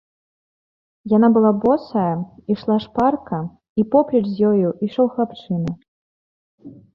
Яна 1.11 1.27
была 1.35 1.51
босая, 1.65 2.13
ішла 2.53 2.77
шпарка, 2.85 3.37
і 3.83 3.85
поплеч 3.93 4.25
з 4.31 4.35
ёю 4.53 4.73
ішоў 4.89 5.07
хлапчына. 5.13 5.71